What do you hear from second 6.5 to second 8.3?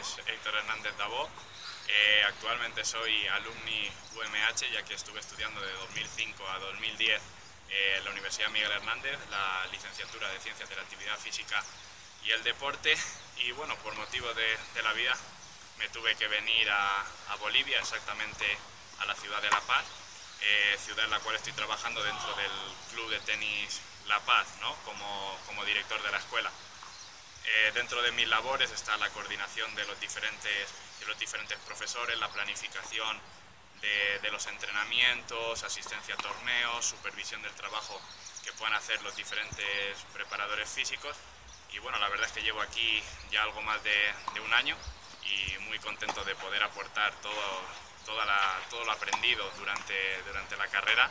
2010 eh, en la